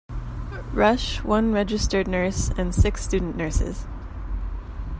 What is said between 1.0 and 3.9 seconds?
one registered nurse and six student nurses.